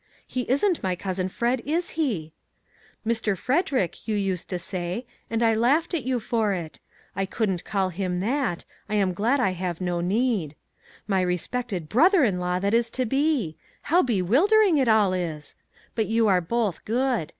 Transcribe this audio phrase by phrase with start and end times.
[0.25, 2.33] He isn't my cousin Fred, is he?'
[3.05, 3.37] Mr.
[3.37, 6.79] Frederick,' you used to say, and I laughed at you for it.
[7.15, 10.55] I couldn't call him that; I am glad I have no need.
[11.05, 13.57] My respected brother in law that is to be!
[13.93, 15.55] How bewildering it all is!
[15.93, 17.29] But you are both good.